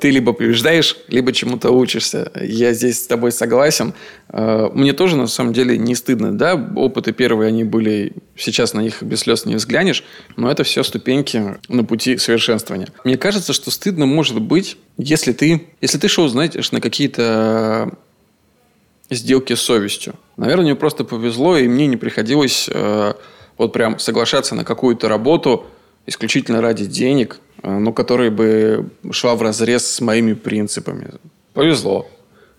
[0.01, 2.31] ты либо побеждаешь, либо чему-то учишься.
[2.40, 3.94] Я здесь с тобой согласен.
[4.29, 6.37] А, мне тоже, на самом деле, не стыдно.
[6.37, 8.12] Да, опыты первые, они были...
[8.37, 10.05] Сейчас на них без слез не взглянешь,
[10.37, 12.88] но это все ступеньки на пути совершенствования.
[13.05, 17.92] Мне кажется, что стыдно может быть, если ты, если ты шел, знаешь, на какие-то
[19.11, 20.14] сделки с совестью.
[20.37, 23.14] Наверное, мне просто повезло, и мне не приходилось э,
[23.57, 25.66] вот прям соглашаться на какую-то работу
[26.09, 31.11] исключительно ради денег, Э, ну, которая бы шла в разрез с моими принципами.
[31.55, 32.09] Повезло.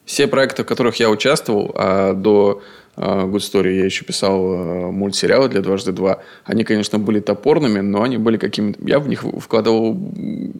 [0.05, 2.61] Все проекты, в которых я участвовал, а до
[2.97, 7.79] э, Good Story я еще писал э, мультсериалы для «Дважды два», они, конечно, были топорными,
[7.79, 8.79] но они были какими-то...
[8.85, 9.97] Я в них вкладывал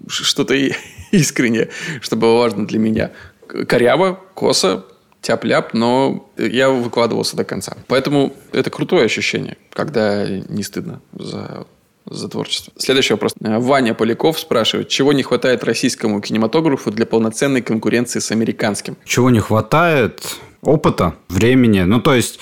[0.08, 0.54] что-то
[1.12, 1.70] искреннее,
[2.02, 3.12] что было важно для меня.
[3.48, 4.86] Коряво, косо,
[5.22, 7.76] тяп-ляп, но я выкладывался до конца.
[7.88, 11.66] Поэтому это крутое ощущение, когда не стыдно за
[12.10, 12.74] за творчество.
[12.78, 13.34] Следующий вопрос.
[13.40, 18.98] Ваня Поляков спрашивает, чего не хватает российскому кинематографу для полноценной конкуренции с американским?
[19.06, 20.38] Чего не хватает?
[20.62, 21.82] Опыта, времени.
[21.82, 22.40] Ну, то есть,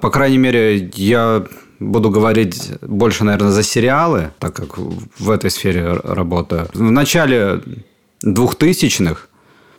[0.00, 1.44] по крайней мере, я
[1.80, 6.68] буду говорить больше, наверное, за сериалы, так как в этой сфере работаю.
[6.72, 7.60] В начале
[8.22, 9.28] двухтысячных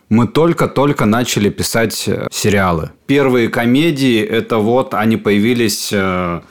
[0.09, 2.89] мы только-только начали писать э, сериалы.
[3.05, 6.41] Первые комедии, это вот они появились э,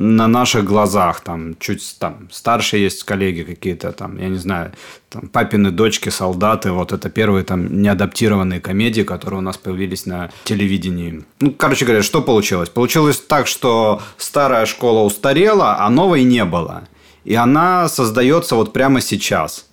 [0.00, 4.72] на наших глазах, там, чуть там, старше есть коллеги какие-то, там, я не знаю,
[5.08, 10.30] там, папины дочки, солдаты, вот это первые там неадаптированные комедии, которые у нас появились на
[10.44, 11.24] телевидении.
[11.40, 12.68] Ну, короче говоря, что получилось?
[12.68, 16.86] Получилось так, что старая школа устарела, а новой не было.
[17.24, 19.66] И она создается вот прямо сейчас.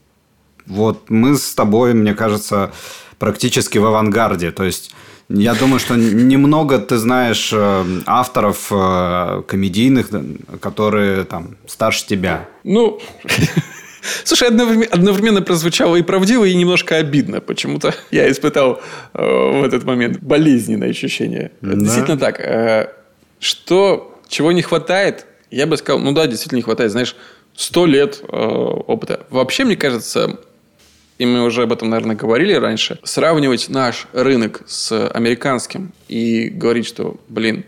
[0.66, 2.72] Вот мы с тобой, мне кажется,
[3.20, 4.52] практически в авангарде.
[4.52, 4.96] То есть
[5.30, 10.10] я думаю, что немного ты знаешь э, авторов э, комедийных,
[10.60, 12.48] которые там старше тебя.
[12.64, 13.00] Ну,
[14.24, 17.42] Слушай, одновременно прозвучало и правдиво, и немножко обидно.
[17.42, 18.82] Почему-то я испытал
[19.14, 21.52] э, в этот момент болезненное ощущение.
[21.62, 21.74] Да.
[21.74, 22.40] Действительно так.
[22.40, 22.94] Э,
[23.40, 27.16] что, чего не хватает, я бы сказал, ну да, действительно не хватает, знаешь,
[27.56, 29.26] сто лет э, опыта.
[29.30, 30.40] Вообще, мне кажется,
[31.18, 36.86] и мы уже об этом, наверное, говорили раньше, сравнивать наш рынок с американским и говорить,
[36.86, 37.64] что, блин,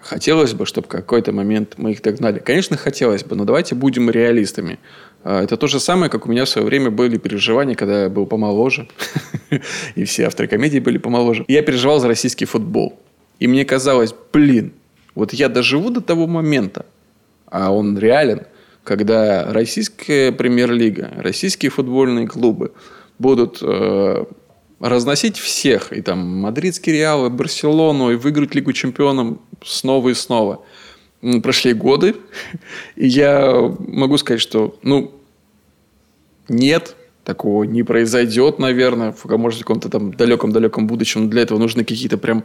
[0.00, 2.38] хотелось бы, чтобы в какой-то момент мы их догнали.
[2.38, 4.78] Конечно, хотелось бы, но давайте будем реалистами.
[5.24, 8.08] А, это то же самое, как у меня в свое время были переживания, когда я
[8.08, 8.88] был помоложе,
[9.94, 11.44] и все авторы комедии были помоложе.
[11.48, 12.98] Я переживал за российский футбол.
[13.40, 14.72] И мне казалось, блин,
[15.14, 16.86] вот я доживу до того момента,
[17.46, 18.42] а он реален–
[18.84, 22.72] когда российская премьер-лига, российские футбольные клубы
[23.18, 24.24] будут э,
[24.78, 30.62] разносить всех, и там мадридский Реал, и Барселону, и выиграть Лигу чемпионов снова и снова.
[31.42, 32.16] Прошли годы,
[32.96, 35.12] и я могу сказать, что, ну,
[36.48, 36.94] нет,
[37.24, 41.30] такого не произойдет, наверное, в, может, в каком-то там далеком-далеком будущем.
[41.30, 42.44] Для этого нужны какие-то прям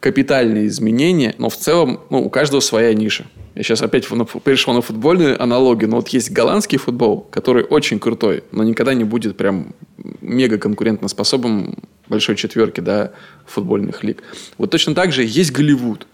[0.00, 3.26] капитальные изменения, но в целом ну, у каждого своя ниша.
[3.54, 8.44] Я сейчас опять перешел на футбольную аналогию, но вот есть голландский футбол, который очень крутой,
[8.52, 9.74] но никогда не будет прям
[10.20, 11.76] мега конкурентоспособным
[12.08, 13.12] большой четверки да,
[13.46, 14.22] футбольных лиг.
[14.58, 16.06] Вот точно так же есть Голливуд,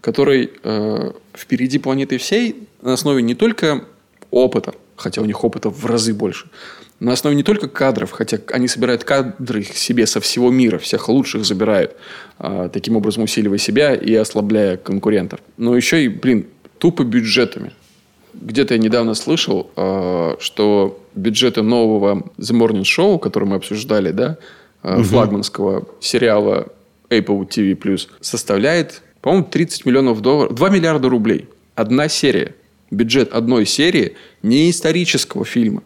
[0.00, 3.84] который э, впереди планеты всей на основе не только
[4.30, 6.48] опыта, хотя у них опыта в разы больше,
[7.02, 11.44] на основе не только кадров, хотя они собирают кадры себе со всего мира, всех лучших
[11.44, 11.96] забирают,
[12.38, 15.40] а, таким образом усиливая себя и ослабляя конкурентов.
[15.56, 16.46] Но еще и, блин,
[16.78, 17.72] тупо бюджетами.
[18.34, 24.38] Где-то я недавно слышал, а, что бюджеты нового The Morning Show, который мы обсуждали, да,
[24.84, 25.02] угу.
[25.02, 26.68] флагманского сериала
[27.10, 31.48] Apple TV+, составляет, по-моему, 30 миллионов долларов, 2 миллиарда рублей.
[31.74, 32.54] Одна серия.
[32.92, 35.82] Бюджет одной серии не исторического фильма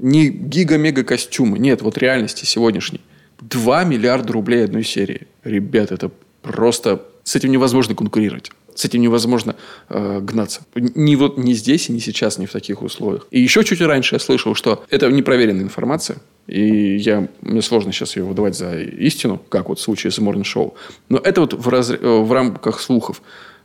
[0.00, 1.58] не гига-мега костюмы.
[1.58, 3.00] Нет, вот реальности сегодняшней.
[3.40, 5.26] 2 миллиарда рублей одной серии.
[5.44, 6.10] Ребят, это
[6.42, 7.06] просто...
[7.22, 8.50] С этим невозможно конкурировать.
[8.74, 9.56] С этим невозможно
[9.88, 10.62] э, гнаться.
[10.74, 13.26] Ни вот ни здесь, ни сейчас, ни в таких условиях.
[13.30, 16.18] И еще чуть раньше я слышал, что это непроверенная информация.
[16.46, 20.42] И я, мне сложно сейчас ее выдавать за истину, как вот в случае с Morning
[20.42, 20.72] Show.
[21.08, 23.22] Но это вот в, раз, э, в рамках слухов.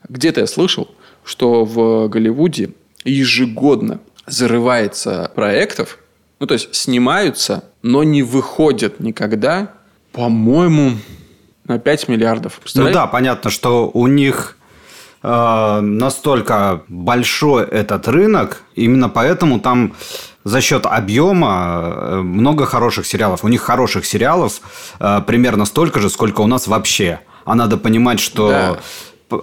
[0.10, 0.90] Где-то я слышал,
[1.24, 2.72] что в Голливуде
[3.04, 6.00] ежегодно зарывается проектов,
[6.46, 9.72] ну, то есть снимаются, но не выходят никогда,
[10.12, 10.92] по-моему,
[11.68, 12.62] на 5 миллиардов.
[12.76, 14.56] Ну да, понятно, что у них
[15.24, 19.94] э, настолько большой этот рынок, именно поэтому там
[20.44, 23.44] за счет объема э, много хороших сериалов.
[23.44, 24.62] У них хороших сериалов
[25.00, 27.22] э, примерно столько же, сколько у нас вообще.
[27.44, 28.80] А надо понимать, что да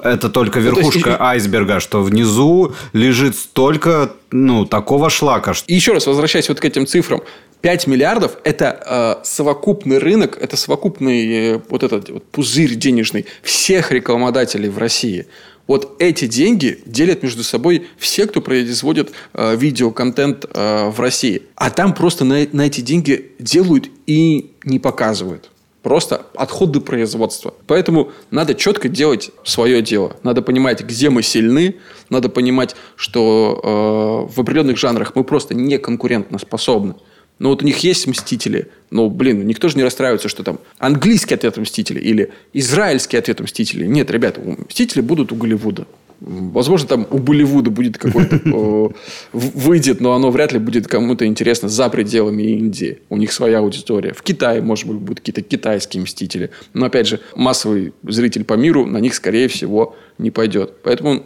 [0.03, 1.21] это только верхушка ну, есть...
[1.21, 5.55] айсберга, что внизу лежит столько, ну, такого шлака.
[5.67, 7.23] И еще раз возвращаясь вот к этим цифрам.
[7.63, 13.93] 5 миллиардов– это э, совокупный рынок, это совокупный э, вот этот вот пузырь денежный всех
[13.93, 15.27] рекламодателей в России.
[15.69, 21.43] Вот эти деньги делят между собой все, кто производит э, видеоконтент э, в России.
[21.55, 25.51] А там просто на, на эти деньги делают и не показывают.
[25.83, 27.55] Просто отходы производства.
[27.67, 30.17] Поэтому надо четко делать свое дело.
[30.23, 31.77] Надо понимать, где мы сильны.
[32.09, 36.95] Надо понимать, что э, в определенных жанрах мы просто не конкурентно способны.
[37.41, 38.69] Но вот у них есть «Мстители».
[38.91, 43.85] Ну, блин, никто же не расстраивается, что там английский ответ «Мстители» или израильский ответ «Мстители».
[43.85, 45.89] Нет, ребята, «Мстители» будут у Голливуда.
[46.25, 48.93] Возможно, там у Болливуда будет какой-то...
[49.33, 52.99] Выйдет, но оно вряд ли будет кому-то интересно за пределами Индии.
[53.09, 54.13] У них своя аудитория.
[54.13, 56.51] В Китае, может быть, будут какие-то китайские мстители.
[56.75, 60.75] Но, опять же, массовый зритель по миру на них, скорее всего, не пойдет.
[60.85, 61.25] Поэтому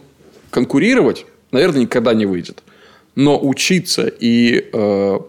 [0.49, 2.63] конкурировать, наверное, никогда не выйдет.
[3.13, 5.19] Но учиться и э,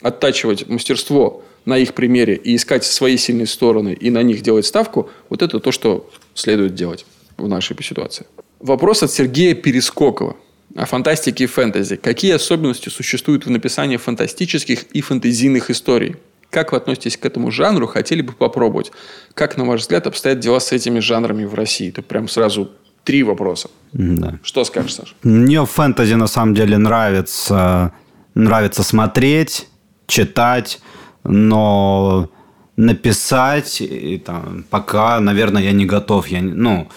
[0.00, 5.10] оттачивать мастерство на их примере и искать свои сильные стороны и на них делать ставку,
[5.28, 7.06] вот это то, что следует делать
[7.36, 8.26] в нашей ситуации.
[8.62, 10.36] Вопрос от Сергея Перескокова
[10.76, 11.96] о фантастике и фэнтези.
[11.96, 16.16] Какие особенности существуют в написании фантастических и фэнтезийных историй?
[16.48, 17.88] Как вы относитесь к этому жанру?
[17.88, 18.92] Хотели бы попробовать?
[19.34, 21.88] Как, на ваш взгляд, обстоят дела с этими жанрами в России?
[21.88, 22.70] Это прям сразу
[23.02, 23.68] три вопроса.
[23.92, 24.38] Да.
[24.44, 25.14] Что скажешь, Саша?
[25.24, 27.92] Мне фэнтези на самом деле нравится,
[28.34, 29.66] нравится смотреть,
[30.06, 30.80] читать,
[31.24, 32.30] но
[32.76, 36.28] написать и, там, пока, наверное, я не готов.
[36.28, 36.88] Я, ну,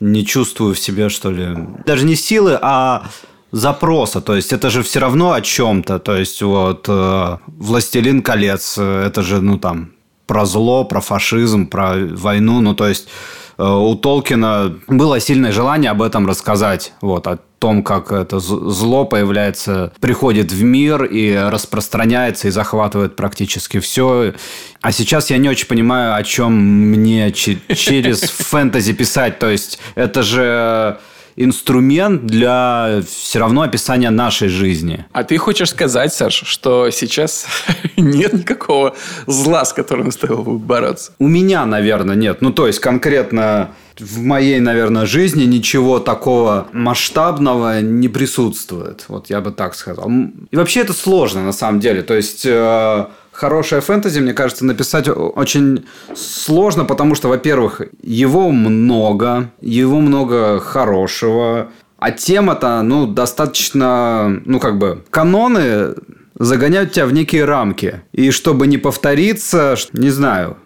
[0.00, 3.08] не чувствую в себе, что ли, даже не силы, а
[3.52, 4.20] запроса.
[4.20, 5.98] То есть это же все равно о чем-то.
[5.98, 9.92] То есть вот э, «Властелин колец»– это же, ну там,
[10.26, 12.60] про зло, про фашизм, про войну.
[12.60, 13.10] Ну то есть э,
[13.58, 16.92] у Толкина было сильное желание об этом рассказать.
[17.00, 23.80] Вот, о том, как это зло появляется, приходит в мир и распространяется и захватывает практически
[23.80, 24.34] все.
[24.82, 29.38] А сейчас я не очень понимаю, о чем мне через фэнтези писать.
[29.38, 30.98] То есть это же
[31.36, 35.04] инструмент для все равно описания нашей жизни.
[35.12, 37.46] А ты хочешь сказать, Саш, что сейчас
[37.96, 41.12] нет никакого зла, с которым стоило бы бороться?
[41.18, 42.40] У меня, наверное, нет.
[42.40, 49.04] Ну, то есть конкретно в моей, наверное, жизни ничего такого масштабного не присутствует.
[49.08, 50.10] Вот я бы так сказал.
[50.50, 52.02] И вообще это сложно на самом деле.
[52.02, 53.06] То есть э,
[53.36, 61.70] хорошее фэнтези, мне кажется, написать очень сложно, потому что, во-первых, его много, его много хорошего,
[61.98, 65.94] а тема-то, ну, достаточно, ну, как бы, каноны
[66.38, 68.02] загоняют тебя в некие рамки.
[68.12, 70.56] И чтобы не повториться, не знаю,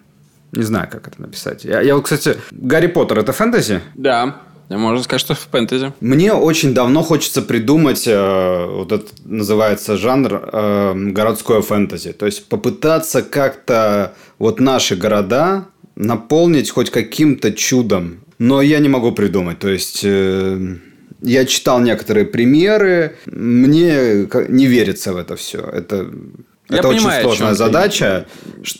[0.53, 1.65] не знаю, как это написать.
[1.65, 3.81] Я, я вот, кстати, Гарри Поттер это фэнтези?
[3.95, 4.37] Да.
[4.77, 5.93] Можно сказать, что в фэнтези.
[5.99, 12.13] Мне очень давно хочется придумать, э, вот это называется жанр э, городское фэнтези.
[12.13, 15.65] То есть попытаться как-то вот наши города
[15.95, 18.21] наполнить хоть каким-то чудом.
[18.39, 19.59] Но я не могу придумать.
[19.59, 20.77] То есть э,
[21.21, 25.59] я читал некоторые примеры, мне не верится в это все.
[25.59, 26.09] Это
[26.69, 28.27] я это понимаю, очень сложная задача,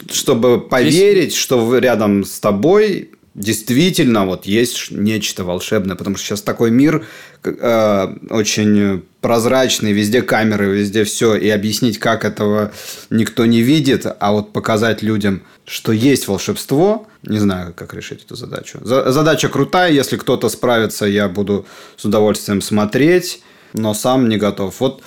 [0.09, 1.35] чтобы поверить, Здесь...
[1.35, 7.05] что рядом с тобой действительно вот есть нечто волшебное, потому что сейчас такой мир
[7.43, 12.71] э, очень прозрачный, везде камеры, везде все, и объяснить, как этого
[13.09, 18.36] никто не видит, а вот показать людям, что есть волшебство, не знаю, как решить эту
[18.36, 18.79] задачу.
[18.84, 21.65] Задача крутая, если кто-то справится, я буду
[21.95, 23.41] с удовольствием смотреть,
[23.73, 24.77] но сам не готов.
[24.79, 25.01] Вот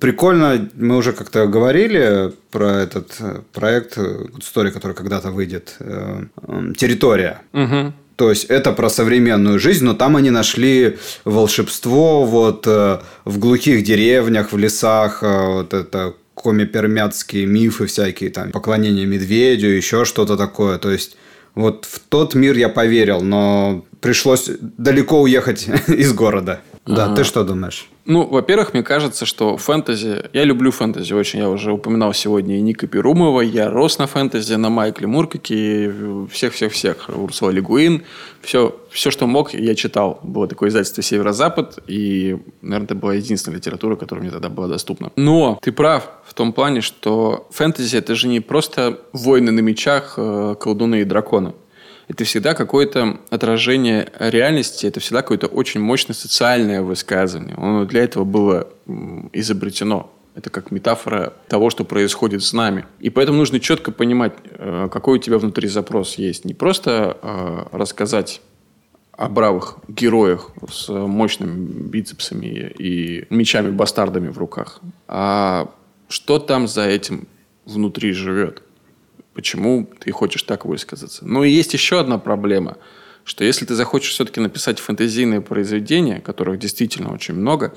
[0.00, 3.96] Прикольно, мы уже как-то говорили про этот э, проект,
[4.38, 6.24] история, который когда-то выйдет, э,
[6.76, 7.40] «Территория».
[7.54, 7.92] Угу.
[8.16, 13.82] То есть это про современную жизнь, но там они нашли волшебство вот э, в глухих
[13.82, 20.78] деревнях, в лесах, вот это коми-пермяцкие мифы всякие, там, поклонение медведю, еще что-то такое.
[20.78, 21.16] То есть
[21.54, 26.60] вот в тот мир я поверил, но пришлось далеко уехать из города.
[26.88, 27.16] Да, ага.
[27.16, 27.86] ты что думаешь?
[28.06, 30.30] Ну, во-первых, мне кажется, что фэнтези...
[30.32, 31.40] Я люблю фэнтези очень.
[31.40, 33.42] Я уже упоминал сегодня и Ника Перумова.
[33.42, 35.92] Я рос на фэнтези, на Майкле Муркаке,
[36.30, 37.10] всех-всех-всех.
[37.14, 38.04] Урсула Лигуин.
[38.40, 40.20] Все, все, что мог, я читал.
[40.22, 41.78] Было такое издательство «Северо-Запад».
[41.86, 45.12] И, наверное, это была единственная литература, которая мне тогда была доступна.
[45.16, 50.14] Но ты прав в том плане, что фэнтези– это же не просто войны на мечах,
[50.16, 51.52] э, колдуны и драконы
[52.08, 57.54] это всегда какое-то отражение реальности, это всегда какое-то очень мощное социальное высказывание.
[57.56, 58.68] Оно для этого было
[59.32, 60.10] изобретено.
[60.34, 62.86] Это как метафора того, что происходит с нами.
[63.00, 66.44] И поэтому нужно четко понимать, э, какой у тебя внутри запрос есть.
[66.44, 68.40] Не просто э, рассказать
[69.12, 75.68] о бравых героях с мощными бицепсами и мечами-бастардами в руках, а
[76.08, 77.26] что там за этим
[77.66, 78.62] внутри живет
[79.38, 81.24] почему ты хочешь так высказаться.
[81.24, 82.76] Но и есть еще одна проблема,
[83.22, 87.72] что если ты захочешь все-таки написать фэнтезийное произведение, которых действительно очень много,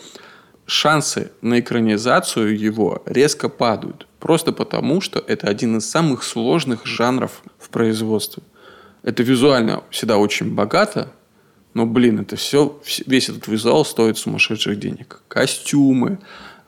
[0.65, 4.07] шансы на экранизацию его резко падают.
[4.17, 8.41] Просто потому, что это один из самых сложных жанров в производстве.
[9.03, 11.13] Это визуально всегда очень богато,
[11.75, 15.21] но, блин, это все, весь этот визуал стоит сумасшедших денег.
[15.27, 16.17] Костюмы,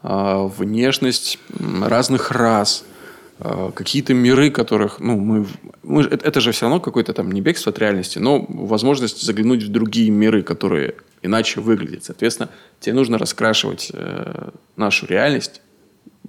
[0.03, 1.39] а, внешность
[1.81, 2.85] разных рас–
[3.39, 5.45] какие-то миры, которых, ну, мы,
[5.83, 9.63] мы это, это же все равно какое-то там не бегство от реальности, но возможность заглянуть
[9.63, 12.03] в другие миры, которые иначе выглядят.
[12.03, 15.61] Соответственно, тебе нужно раскрашивать э, нашу реальность,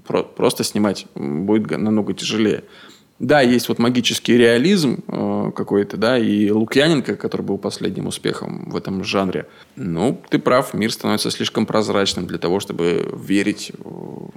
[0.07, 2.65] про, просто снимать будет намного тяжелее.
[3.21, 8.77] Да, есть вот магический реализм э, какой-то, да, и Лукьяненко, который был последним успехом в
[8.77, 9.47] этом жанре.
[9.77, 13.71] Ну, ты прав, мир становится слишком прозрачным для того, чтобы верить.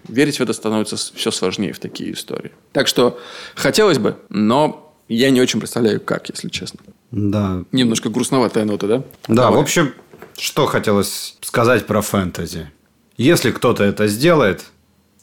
[0.08, 2.52] Верить в это становится все сложнее в такие истории.
[2.72, 3.20] Так что
[3.56, 6.80] хотелось бы, но я не очень представляю, как, если честно.
[7.12, 7.64] Да.
[7.72, 8.98] Немножко грустноватая нота, да?
[9.28, 9.60] Да, Давай.
[9.60, 9.94] в общем,
[10.38, 12.70] что хотелось сказать про фэнтези.
[13.18, 14.66] Если кто-то это сделает,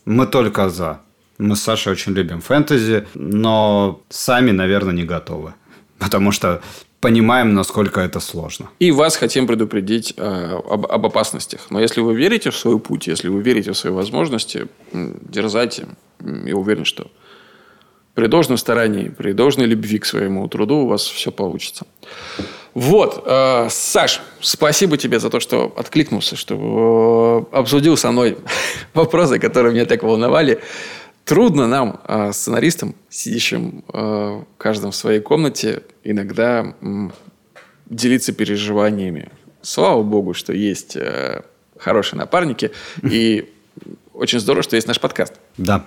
[0.05, 1.01] мы только за.
[1.39, 5.55] Мы с Сашей очень любим фэнтези, но сами, наверное, не готовы.
[5.99, 6.63] Потому что
[7.05, 8.71] понимаем, насколько это сложно.
[8.79, 11.67] И вас хотим предупредить э, об, об опасностях.
[11.71, 15.87] Но если вы верите в свой путь, если вы верите в свои возможности, дерзайте.
[16.47, 17.11] Я уверен, что
[18.15, 21.85] при должном старании, при должной любви к своему труду у вас все получится.
[22.73, 28.39] Вот, э, Саш, спасибо тебе за то, что откликнулся, что э, обсудил со мной
[28.95, 30.59] вопросы, которые меня так волновали.
[31.25, 36.75] Трудно нам, э, сценаристам, сидящим э, в каждом в своей комнате, иногда
[37.87, 39.31] делиться переживаниями.
[39.63, 41.43] Слава богу, что есть э,
[41.79, 42.73] хорошие напарники,
[43.03, 43.51] и
[44.13, 45.35] очень здорово, что есть наш подкаст.
[45.57, 45.87] Да.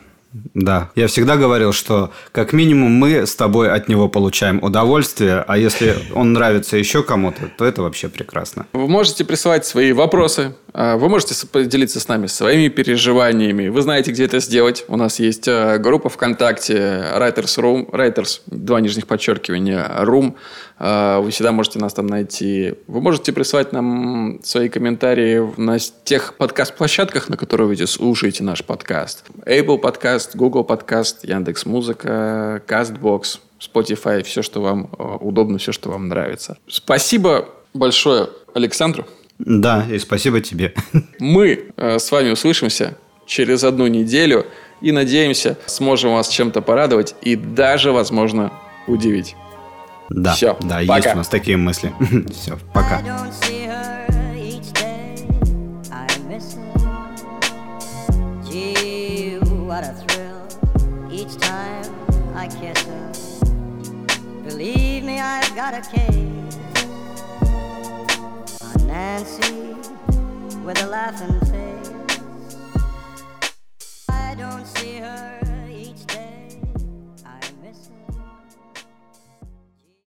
[0.53, 5.57] Да, я всегда говорил, что как минимум мы с тобой от него получаем удовольствие, а
[5.57, 8.65] если он нравится еще кому-то, то это вообще прекрасно.
[8.73, 13.69] Вы можете присылать свои вопросы, а, вы можете поделиться с нами своими переживаниями.
[13.69, 14.85] Вы знаете, где это сделать.
[14.87, 16.75] У нас есть а, группа ВКонтакте
[17.17, 20.35] Writers Room, Writers, два нижних подчеркивания, Room.
[20.79, 22.75] А, вы всегда можете нас там найти.
[22.87, 29.25] Вы можете присылать нам свои комментарии на тех подкаст-площадках, на которые вы слушаете наш подкаст.
[29.45, 36.07] Apple подкаст, Google подкаст, Яндекс Музыка, Castbox, Spotify, все, что вам удобно, все, что вам
[36.09, 36.57] нравится.
[36.67, 39.05] Спасибо большое Александру.
[39.39, 40.73] Да, и спасибо тебе.
[41.19, 44.45] Мы э, с вами услышимся через одну неделю
[44.81, 48.51] и надеемся, сможем вас чем-то порадовать и даже, возможно,
[48.87, 49.35] удивить.
[50.09, 50.95] Да, Все, да, пока.
[50.97, 51.93] есть у нас такие мысли.
[52.31, 53.01] Все, пока.
[59.67, 60.47] What a thrill
[61.11, 61.85] each time
[62.35, 63.11] I kiss her.
[64.43, 66.57] Believe me, I've got a case
[68.63, 69.75] on Nancy
[70.65, 72.57] with a laughing face.
[74.09, 75.36] I don't see her.